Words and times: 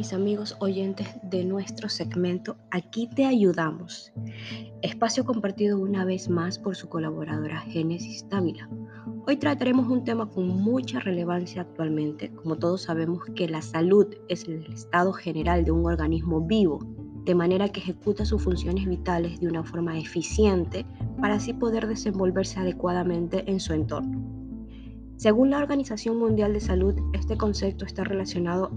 mis 0.00 0.14
amigos 0.14 0.56
oyentes 0.60 1.06
de 1.24 1.44
nuestro 1.44 1.90
segmento 1.90 2.56
Aquí 2.70 3.06
te 3.14 3.26
ayudamos. 3.26 4.14
Espacio 4.80 5.26
compartido 5.26 5.78
una 5.78 6.06
vez 6.06 6.30
más 6.30 6.58
por 6.58 6.74
su 6.74 6.88
colaboradora 6.88 7.60
Génesis 7.60 8.26
Dávila. 8.30 8.66
Hoy 9.26 9.36
trataremos 9.36 9.88
un 9.88 10.02
tema 10.02 10.30
con 10.30 10.46
mucha 10.46 11.00
relevancia 11.00 11.60
actualmente. 11.60 12.32
Como 12.32 12.56
todos 12.56 12.84
sabemos 12.84 13.26
que 13.36 13.46
la 13.46 13.60
salud 13.60 14.06
es 14.30 14.48
el 14.48 14.64
estado 14.72 15.12
general 15.12 15.66
de 15.66 15.72
un 15.72 15.84
organismo 15.84 16.40
vivo, 16.40 16.78
de 17.26 17.34
manera 17.34 17.68
que 17.68 17.80
ejecuta 17.80 18.24
sus 18.24 18.42
funciones 18.42 18.86
vitales 18.88 19.38
de 19.38 19.48
una 19.48 19.64
forma 19.64 19.98
eficiente 19.98 20.86
para 21.20 21.34
así 21.34 21.52
poder 21.52 21.86
desenvolverse 21.86 22.58
adecuadamente 22.58 23.44
en 23.50 23.60
su 23.60 23.74
entorno. 23.74 24.40
Según 25.20 25.50
la 25.50 25.58
Organización 25.58 26.16
Mundial 26.16 26.54
de 26.54 26.60
Salud, 26.60 26.94
este 27.12 27.36
concepto 27.36 27.84
está 27.84 28.04
relacionado 28.04 28.70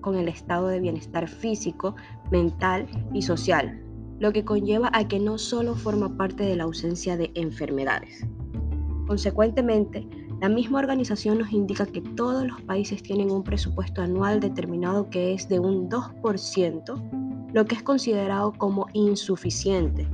con 0.00 0.16
el 0.16 0.28
estado 0.28 0.68
de 0.68 0.80
bienestar 0.80 1.28
físico, 1.28 1.94
mental 2.30 2.86
y 3.12 3.22
social, 3.22 3.82
lo 4.18 4.32
que 4.32 4.44
conlleva 4.44 4.90
a 4.92 5.08
que 5.08 5.18
no 5.18 5.38
solo 5.38 5.74
forma 5.74 6.16
parte 6.16 6.44
de 6.44 6.56
la 6.56 6.64
ausencia 6.64 7.16
de 7.16 7.30
enfermedades. 7.34 8.26
Consecuentemente, 9.06 10.08
la 10.40 10.48
misma 10.48 10.78
organización 10.78 11.38
nos 11.38 11.52
indica 11.52 11.86
que 11.86 12.00
todos 12.00 12.46
los 12.46 12.60
países 12.62 13.02
tienen 13.02 13.30
un 13.30 13.42
presupuesto 13.42 14.02
anual 14.02 14.40
determinado 14.40 15.10
que 15.10 15.34
es 15.34 15.48
de 15.48 15.58
un 15.58 15.90
2%, 15.90 17.50
lo 17.52 17.64
que 17.64 17.74
es 17.74 17.82
considerado 17.82 18.52
como 18.52 18.86
insuficiente 18.92 20.08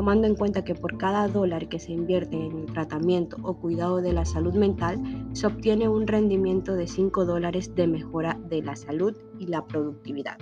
tomando 0.00 0.26
en 0.26 0.34
cuenta 0.34 0.64
que 0.64 0.74
por 0.74 0.96
cada 0.96 1.28
dólar 1.28 1.68
que 1.68 1.78
se 1.78 1.92
invierte 1.92 2.34
en 2.34 2.60
el 2.60 2.72
tratamiento 2.72 3.36
o 3.42 3.52
cuidado 3.52 4.00
de 4.00 4.14
la 4.14 4.24
salud 4.24 4.54
mental, 4.54 4.98
se 5.34 5.46
obtiene 5.46 5.90
un 5.90 6.06
rendimiento 6.06 6.74
de 6.74 6.86
5 6.86 7.26
dólares 7.26 7.74
de 7.74 7.86
mejora 7.86 8.40
de 8.48 8.62
la 8.62 8.76
salud 8.76 9.14
y 9.38 9.48
la 9.48 9.66
productividad. 9.66 10.38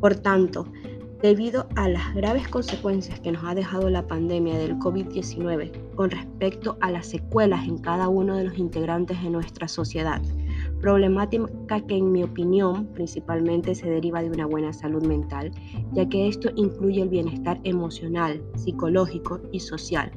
Por 0.00 0.16
tanto, 0.16 0.66
debido 1.22 1.68
a 1.76 1.88
las 1.88 2.12
graves 2.12 2.48
consecuencias 2.48 3.20
que 3.20 3.30
nos 3.30 3.44
ha 3.44 3.54
dejado 3.54 3.88
la 3.88 4.08
pandemia 4.08 4.58
del 4.58 4.80
COVID-19 4.80 5.94
con 5.94 6.10
respecto 6.10 6.76
a 6.80 6.90
las 6.90 7.06
secuelas 7.06 7.68
en 7.68 7.78
cada 7.78 8.08
uno 8.08 8.34
de 8.34 8.42
los 8.42 8.58
integrantes 8.58 9.22
de 9.22 9.30
nuestra 9.30 9.68
sociedad, 9.68 10.20
problemática 10.80 11.80
que 11.86 11.96
en 11.96 12.12
mi 12.12 12.22
opinión 12.22 12.86
principalmente 12.94 13.74
se 13.74 13.88
deriva 13.88 14.22
de 14.22 14.30
una 14.30 14.46
buena 14.46 14.72
salud 14.72 15.04
mental, 15.06 15.52
ya 15.92 16.08
que 16.08 16.28
esto 16.28 16.50
incluye 16.56 17.02
el 17.02 17.08
bienestar 17.08 17.60
emocional, 17.64 18.42
psicológico 18.56 19.40
y 19.52 19.60
social. 19.60 20.10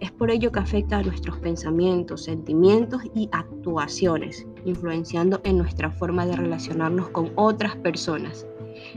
Es 0.00 0.12
por 0.12 0.30
ello 0.30 0.52
que 0.52 0.60
afecta 0.60 0.98
a 0.98 1.02
nuestros 1.02 1.38
pensamientos, 1.38 2.24
sentimientos 2.24 3.02
y 3.14 3.28
actuaciones, 3.32 4.46
influenciando 4.64 5.40
en 5.42 5.58
nuestra 5.58 5.90
forma 5.90 6.24
de 6.24 6.36
relacionarnos 6.36 7.08
con 7.08 7.32
otras 7.34 7.74
personas, 7.76 8.46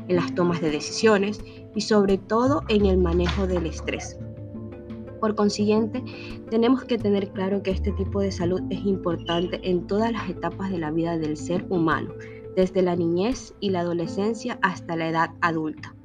en 0.08 0.16
las 0.16 0.34
tomas 0.36 0.62
de 0.62 0.70
decisiones 0.70 1.44
y 1.76 1.82
sobre 1.82 2.20
todo 2.20 2.62
en 2.68 2.86
el 2.86 3.00
manejo 3.00 3.48
del 3.48 3.66
estrés. 3.66 4.20
Por 5.22 5.36
consiguiente, 5.36 6.04
tenemos 6.50 6.84
que 6.84 6.98
tener 6.98 7.32
claro 7.32 7.62
que 7.62 7.70
este 7.70 7.92
tipo 7.92 8.22
de 8.22 8.32
salud 8.32 8.62
es 8.72 8.84
importante 8.86 9.62
en 9.64 9.86
todas 9.86 10.12
las 10.12 10.28
etapas 10.28 10.72
de 10.72 10.80
la 10.80 10.90
vida 10.90 11.20
del 11.20 11.38
ser 11.38 11.64
humano, 11.70 12.12
desde 12.56 12.82
la 12.82 12.96
niñez 12.96 13.54
y 13.60 13.70
la 13.70 13.82
adolescencia 13.82 14.58
hasta 14.64 14.96
la 14.96 15.08
edad 15.08 15.30
adulta. 15.42 15.96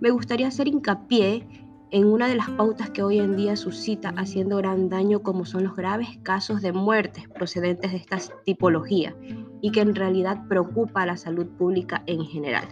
Me 0.00 0.10
gustaría 0.10 0.48
hacer 0.48 0.68
hincapié 0.68 1.46
en 1.90 2.06
una 2.06 2.28
de 2.28 2.36
las 2.36 2.48
pautas 2.48 2.88
que 2.90 3.02
hoy 3.02 3.18
en 3.18 3.36
día 3.36 3.56
suscita 3.56 4.14
haciendo 4.16 4.56
gran 4.56 4.88
daño 4.88 5.22
como 5.22 5.44
son 5.44 5.64
los 5.64 5.76
graves 5.76 6.08
casos 6.22 6.62
de 6.62 6.72
muertes 6.72 7.28
procedentes 7.28 7.92
de 7.92 7.98
esta 7.98 8.16
tipología 8.46 9.14
y 9.60 9.70
que 9.70 9.82
en 9.82 9.94
realidad 9.94 10.48
preocupa 10.48 11.02
a 11.02 11.06
la 11.06 11.18
salud 11.18 11.46
pública 11.58 12.02
en 12.06 12.24
general. 12.24 12.66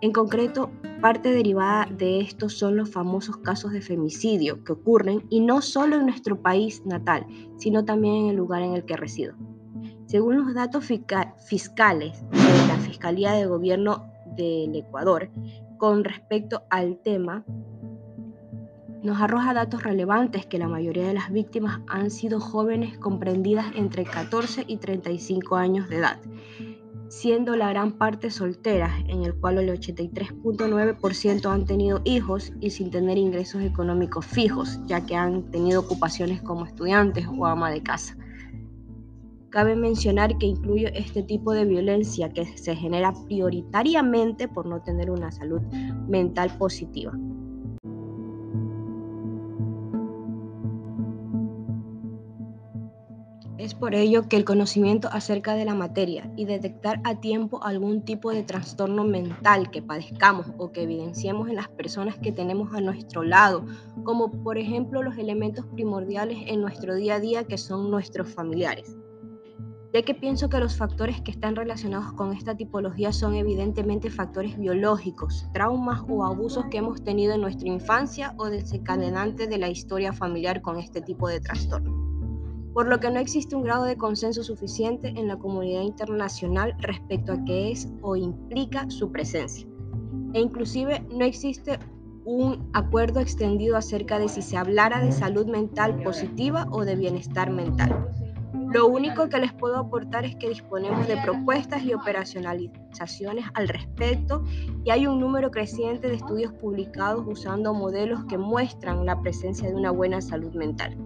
En 0.00 0.12
concreto, 0.12 0.70
parte 1.00 1.32
derivada 1.32 1.86
de 1.86 2.20
esto 2.20 2.48
son 2.48 2.76
los 2.76 2.88
famosos 2.88 3.38
casos 3.38 3.72
de 3.72 3.80
femicidio 3.80 4.62
que 4.62 4.72
ocurren 4.72 5.24
y 5.28 5.40
no 5.40 5.60
solo 5.60 5.96
en 5.96 6.06
nuestro 6.06 6.40
país 6.40 6.86
natal, 6.86 7.26
sino 7.56 7.84
también 7.84 8.14
en 8.14 8.26
el 8.30 8.36
lugar 8.36 8.62
en 8.62 8.74
el 8.74 8.84
que 8.84 8.96
resido. 8.96 9.34
Según 10.06 10.38
los 10.38 10.54
datos 10.54 10.84
fiscales 10.84 12.22
de 12.30 12.68
la 12.68 12.78
Fiscalía 12.78 13.32
de 13.32 13.46
Gobierno 13.46 14.06
del 14.36 14.76
Ecuador, 14.76 15.30
con 15.78 16.04
respecto 16.04 16.62
al 16.70 16.98
tema, 16.98 17.44
nos 19.02 19.20
arroja 19.20 19.52
datos 19.52 19.82
relevantes 19.82 20.46
que 20.46 20.58
la 20.58 20.68
mayoría 20.68 21.08
de 21.08 21.14
las 21.14 21.32
víctimas 21.32 21.80
han 21.88 22.10
sido 22.10 22.38
jóvenes 22.38 22.98
comprendidas 22.98 23.66
entre 23.74 24.04
14 24.04 24.64
y 24.66 24.76
35 24.76 25.56
años 25.56 25.88
de 25.88 25.96
edad 25.96 26.20
siendo 27.08 27.56
la 27.56 27.70
gran 27.70 27.92
parte 27.92 28.30
solteras, 28.30 28.92
en 29.06 29.24
el 29.24 29.34
cual 29.34 29.58
el 29.58 29.70
83.9% 29.70 31.50
han 31.50 31.64
tenido 31.64 32.00
hijos 32.04 32.52
y 32.60 32.70
sin 32.70 32.90
tener 32.90 33.18
ingresos 33.18 33.62
económicos 33.62 34.26
fijos, 34.26 34.80
ya 34.86 35.04
que 35.04 35.16
han 35.16 35.50
tenido 35.50 35.80
ocupaciones 35.80 36.42
como 36.42 36.64
estudiantes 36.64 37.26
o 37.26 37.46
ama 37.46 37.70
de 37.70 37.82
casa. 37.82 38.16
Cabe 39.50 39.76
mencionar 39.76 40.36
que 40.36 40.46
incluye 40.46 40.92
este 40.94 41.22
tipo 41.22 41.52
de 41.52 41.64
violencia 41.64 42.28
que 42.28 42.44
se 42.44 42.76
genera 42.76 43.14
prioritariamente 43.26 44.46
por 44.46 44.66
no 44.66 44.82
tener 44.82 45.10
una 45.10 45.32
salud 45.32 45.62
mental 46.06 46.50
positiva. 46.58 47.12
Es 53.68 53.74
por 53.74 53.94
ello 53.94 54.30
que 54.30 54.36
el 54.36 54.46
conocimiento 54.46 55.10
acerca 55.12 55.52
de 55.52 55.66
la 55.66 55.74
materia 55.74 56.32
y 56.38 56.46
detectar 56.46 57.02
a 57.04 57.20
tiempo 57.20 57.62
algún 57.62 58.02
tipo 58.02 58.30
de 58.30 58.42
trastorno 58.42 59.04
mental 59.04 59.70
que 59.70 59.82
padezcamos 59.82 60.46
o 60.56 60.72
que 60.72 60.84
evidenciemos 60.84 61.50
en 61.50 61.56
las 61.56 61.68
personas 61.68 62.16
que 62.16 62.32
tenemos 62.32 62.72
a 62.72 62.80
nuestro 62.80 63.22
lado, 63.22 63.66
como 64.04 64.30
por 64.42 64.56
ejemplo 64.56 65.02
los 65.02 65.18
elementos 65.18 65.66
primordiales 65.66 66.38
en 66.46 66.62
nuestro 66.62 66.94
día 66.94 67.16
a 67.16 67.20
día 67.20 67.44
que 67.44 67.58
son 67.58 67.90
nuestros 67.90 68.32
familiares. 68.32 68.96
Ya 69.92 70.00
que 70.00 70.14
pienso 70.14 70.48
que 70.48 70.60
los 70.60 70.74
factores 70.74 71.20
que 71.20 71.30
están 71.30 71.54
relacionados 71.54 72.14
con 72.14 72.32
esta 72.32 72.56
tipología 72.56 73.12
son 73.12 73.34
evidentemente 73.34 74.08
factores 74.08 74.58
biológicos, 74.58 75.46
traumas 75.52 76.00
o 76.08 76.24
abusos 76.24 76.64
que 76.70 76.78
hemos 76.78 77.04
tenido 77.04 77.34
en 77.34 77.42
nuestra 77.42 77.68
infancia 77.68 78.32
o 78.38 78.46
desencadenantes 78.46 79.46
de 79.50 79.58
la 79.58 79.68
historia 79.68 80.14
familiar 80.14 80.62
con 80.62 80.78
este 80.78 81.02
tipo 81.02 81.28
de 81.28 81.40
trastorno 81.42 81.97
por 82.78 82.86
lo 82.86 83.00
que 83.00 83.10
no 83.10 83.18
existe 83.18 83.56
un 83.56 83.64
grado 83.64 83.82
de 83.82 83.96
consenso 83.96 84.44
suficiente 84.44 85.08
en 85.08 85.26
la 85.26 85.36
comunidad 85.36 85.82
internacional 85.82 86.76
respecto 86.78 87.32
a 87.32 87.44
qué 87.44 87.72
es 87.72 87.88
o 88.02 88.14
implica 88.14 88.88
su 88.88 89.10
presencia. 89.10 89.66
E 90.32 90.38
inclusive 90.38 91.04
no 91.12 91.24
existe 91.24 91.80
un 92.24 92.70
acuerdo 92.74 93.18
extendido 93.18 93.76
acerca 93.76 94.20
de 94.20 94.28
si 94.28 94.42
se 94.42 94.56
hablara 94.56 95.00
de 95.00 95.10
salud 95.10 95.46
mental 95.46 96.00
positiva 96.04 96.68
o 96.70 96.84
de 96.84 96.94
bienestar 96.94 97.50
mental. 97.50 98.08
Lo 98.72 98.86
único 98.86 99.28
que 99.28 99.40
les 99.40 99.52
puedo 99.52 99.76
aportar 99.76 100.24
es 100.24 100.36
que 100.36 100.48
disponemos 100.48 101.08
de 101.08 101.16
propuestas 101.16 101.82
y 101.82 101.94
operacionalizaciones 101.94 103.44
al 103.54 103.66
respecto 103.66 104.44
y 104.84 104.90
hay 104.90 105.08
un 105.08 105.18
número 105.18 105.50
creciente 105.50 106.06
de 106.06 106.14
estudios 106.14 106.52
publicados 106.52 107.24
usando 107.26 107.74
modelos 107.74 108.24
que 108.26 108.38
muestran 108.38 109.04
la 109.04 109.20
presencia 109.20 109.68
de 109.68 109.74
una 109.74 109.90
buena 109.90 110.20
salud 110.20 110.54
mental 110.54 110.96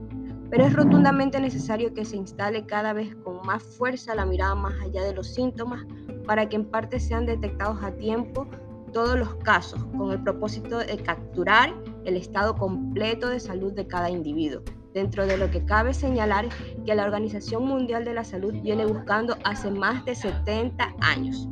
pero 0.53 0.67
es 0.67 0.75
rotundamente 0.75 1.41
necesario 1.41 1.95
que 1.95 2.05
se 2.05 2.15
instale 2.15 2.67
cada 2.67 2.93
vez 2.93 3.17
con 3.25 3.41
más 3.47 3.63
fuerza 3.63 4.15
la 4.15 4.27
mirada 4.27 4.55
más 4.55 4.75
allá 4.83 5.03
de 5.03 5.15
los 5.15 5.29
síntomas 5.29 5.87
para 6.27 6.47
que 6.47 6.57
en 6.57 6.67
parte 6.67 7.01
sean 7.01 7.25
detectados 7.25 7.83
a 7.83 7.93
tiempo 7.93 8.47
todos 8.93 9.19
los 9.19 9.35
casos, 9.37 9.83
con 9.97 10.13
el 10.13 10.23
propósito 10.23 10.81
de 10.81 10.99
capturar 10.99 11.73
el 12.05 12.19
estado 12.19 12.55
completo 12.55 13.31
de 13.31 13.41
salud 13.41 13.73
de 13.73 13.87
cada 13.87 14.11
individuo. 14.11 14.61
Dentro 14.93 15.27
de 15.27 15.39
lo 15.39 15.51
que 15.51 15.65
cabe 15.65 15.95
señalar 15.95 16.51
que 16.85 16.95
la 16.95 17.05
Organización 17.05 17.65
Mundial 17.65 18.05
de 18.05 18.13
la 18.13 18.23
Salud 18.23 18.53
viene 18.61 18.85
buscando 18.85 19.39
hace 19.45 19.71
más 19.71 20.05
de 20.05 20.15
70 20.15 20.97
años 21.01 21.49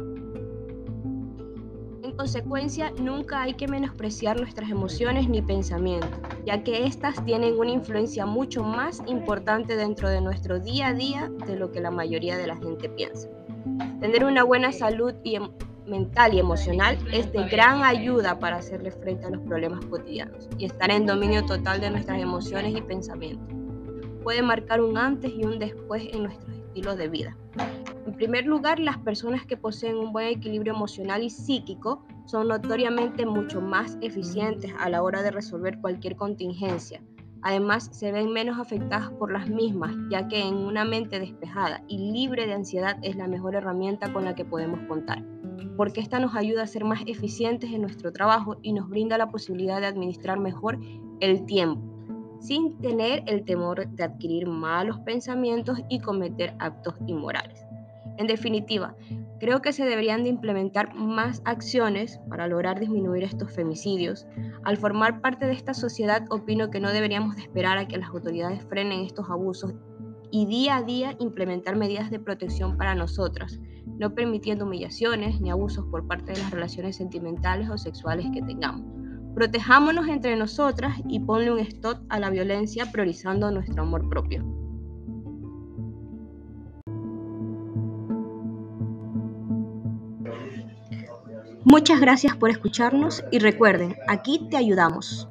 consecuencia, 2.20 2.92
nunca 3.00 3.40
hay 3.40 3.54
que 3.54 3.66
menospreciar 3.66 4.38
nuestras 4.38 4.68
emociones 4.68 5.26
ni 5.26 5.40
pensamientos, 5.40 6.10
ya 6.44 6.62
que 6.62 6.84
éstas 6.84 7.24
tienen 7.24 7.58
una 7.58 7.70
influencia 7.70 8.26
mucho 8.26 8.62
más 8.62 9.02
importante 9.06 9.74
dentro 9.74 10.10
de 10.10 10.20
nuestro 10.20 10.60
día 10.60 10.88
a 10.88 10.92
día 10.92 11.30
de 11.46 11.56
lo 11.56 11.72
que 11.72 11.80
la 11.80 11.90
mayoría 11.90 12.36
de 12.36 12.46
la 12.46 12.56
gente 12.56 12.90
piensa. 12.90 13.26
Tener 14.00 14.26
una 14.26 14.44
buena 14.44 14.70
salud 14.70 15.14
y 15.24 15.36
em, 15.36 15.48
mental 15.86 16.34
y 16.34 16.40
emocional 16.40 16.98
es 17.10 17.32
de 17.32 17.48
gran 17.48 17.84
ayuda 17.84 18.38
para 18.38 18.56
hacerle 18.56 18.90
frente 18.90 19.24
a 19.24 19.30
los 19.30 19.40
problemas 19.46 19.82
cotidianos 19.86 20.46
y 20.58 20.66
estar 20.66 20.90
en 20.90 21.06
dominio 21.06 21.46
total 21.46 21.80
de 21.80 21.88
nuestras 21.88 22.20
emociones 22.20 22.76
y 22.76 22.82
pensamientos. 22.82 23.48
Puede 24.22 24.42
marcar 24.42 24.82
un 24.82 24.98
antes 24.98 25.32
y 25.34 25.42
un 25.46 25.58
después 25.58 26.06
en 26.12 26.24
nuestros 26.24 26.54
estilos 26.54 26.98
de 26.98 27.08
vida. 27.08 27.34
En 28.06 28.12
primer 28.14 28.44
lugar, 28.44 28.78
las 28.78 28.98
personas 28.98 29.46
que 29.46 29.56
poseen 29.56 29.96
un 29.96 30.12
buen 30.12 30.26
equilibrio 30.26 30.74
emocional 30.74 31.22
y 31.22 31.30
psíquico 31.30 32.04
son 32.30 32.46
notoriamente 32.46 33.26
mucho 33.26 33.60
más 33.60 33.98
eficientes 34.00 34.72
a 34.78 34.88
la 34.88 35.02
hora 35.02 35.20
de 35.22 35.32
resolver 35.32 35.80
cualquier 35.80 36.14
contingencia. 36.14 37.02
Además, 37.42 37.88
se 37.90 38.12
ven 38.12 38.32
menos 38.32 38.60
afectadas 38.60 39.10
por 39.10 39.32
las 39.32 39.48
mismas, 39.48 39.96
ya 40.10 40.28
que 40.28 40.40
en 40.40 40.54
una 40.54 40.84
mente 40.84 41.18
despejada 41.18 41.82
y 41.88 42.12
libre 42.12 42.46
de 42.46 42.52
ansiedad 42.52 42.98
es 43.02 43.16
la 43.16 43.26
mejor 43.26 43.56
herramienta 43.56 44.12
con 44.12 44.24
la 44.24 44.34
que 44.34 44.44
podemos 44.44 44.80
contar. 44.86 45.24
porque 45.76 46.00
esta 46.00 46.18
nos 46.18 46.34
ayuda 46.34 46.62
a 46.62 46.66
ser 46.66 46.84
más 46.84 47.02
eficientes 47.06 47.70
en 47.70 47.80
nuestro 47.80 48.12
trabajo 48.12 48.56
y 48.60 48.72
nos 48.72 48.88
brinda 48.88 49.16
la 49.16 49.30
posibilidad 49.30 49.80
de 49.80 49.86
administrar 49.86 50.38
mejor 50.38 50.78
el 51.20 51.46
tiempo, 51.46 51.80
sin 52.38 52.76
tener 52.78 53.22
el 53.26 53.44
temor 53.44 53.88
de 53.88 54.04
adquirir 54.04 54.46
malos 54.46 54.98
pensamientos 55.00 55.78
y 55.88 56.00
cometer 56.00 56.54
actos 56.58 56.94
inmorales. 57.06 57.69
En 58.20 58.26
definitiva, 58.26 58.94
creo 59.38 59.62
que 59.62 59.72
se 59.72 59.86
deberían 59.86 60.24
de 60.24 60.28
implementar 60.28 60.94
más 60.94 61.40
acciones 61.46 62.20
para 62.28 62.48
lograr 62.48 62.78
disminuir 62.78 63.24
estos 63.24 63.50
femicidios. 63.50 64.26
Al 64.62 64.76
formar 64.76 65.22
parte 65.22 65.46
de 65.46 65.54
esta 65.54 65.72
sociedad, 65.72 66.26
opino 66.28 66.68
que 66.70 66.80
no 66.80 66.92
deberíamos 66.92 67.36
de 67.36 67.42
esperar 67.44 67.78
a 67.78 67.88
que 67.88 67.96
las 67.96 68.10
autoridades 68.10 68.62
frenen 68.64 69.06
estos 69.06 69.30
abusos 69.30 69.72
y 70.30 70.44
día 70.44 70.76
a 70.76 70.82
día 70.82 71.16
implementar 71.18 71.76
medidas 71.76 72.10
de 72.10 72.20
protección 72.20 72.76
para 72.76 72.94
nosotras, 72.94 73.58
no 73.86 74.14
permitiendo 74.14 74.66
humillaciones 74.66 75.40
ni 75.40 75.50
abusos 75.50 75.86
por 75.86 76.06
parte 76.06 76.32
de 76.32 76.40
las 76.40 76.50
relaciones 76.50 76.96
sentimentales 76.96 77.70
o 77.70 77.78
sexuales 77.78 78.26
que 78.34 78.42
tengamos. 78.42 78.84
Protejámonos 79.34 80.08
entre 80.08 80.36
nosotras 80.36 81.00
y 81.08 81.20
ponle 81.20 81.52
un 81.52 81.60
stop 81.60 82.00
a 82.10 82.20
la 82.20 82.28
violencia 82.28 82.92
priorizando 82.92 83.50
nuestro 83.50 83.82
amor 83.82 84.10
propio. 84.10 84.44
Muchas 91.64 92.00
gracias 92.00 92.36
por 92.36 92.50
escucharnos 92.50 93.24
y 93.30 93.38
recuerden, 93.38 93.96
aquí 94.06 94.48
te 94.50 94.56
ayudamos. 94.56 95.28